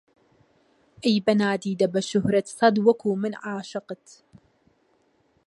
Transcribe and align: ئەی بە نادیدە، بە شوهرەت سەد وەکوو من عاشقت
ئەی 1.03 1.17
بە 1.25 1.33
نادیدە، 1.41 1.87
بە 1.93 2.01
شوهرەت 2.09 2.47
سەد 2.57 2.75
وەکوو 2.85 3.19
من 3.23 3.33
عاشقت 3.45 4.05